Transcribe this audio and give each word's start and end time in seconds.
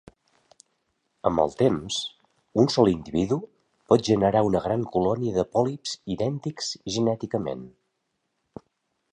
Amb 1.29 1.41
el 1.43 1.51
temps, 1.59 1.99
un 2.63 2.71
sol 2.77 2.89
individu 2.93 3.39
pot 3.93 4.05
generar 4.09 4.43
una 4.49 4.63
gran 4.65 4.87
colònia 4.97 5.37
de 5.39 5.47
pòlips 5.59 5.95
idèntics 6.17 6.75
genèticament. 6.97 7.67